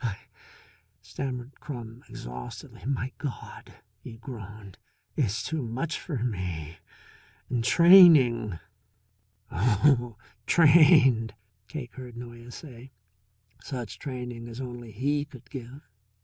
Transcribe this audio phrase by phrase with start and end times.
[0.03, 0.17] "I I"
[1.03, 2.83] stammered Crum exhaustedly.
[2.87, 4.79] "My God," he groaned,
[5.15, 6.79] "it's too much for me.
[7.51, 8.57] And training!"
[9.51, 10.17] "Oh,
[10.47, 11.35] trained,"
[11.67, 12.93] Cake heard Noyes say.
[13.61, 15.83] "Such training as only he could give.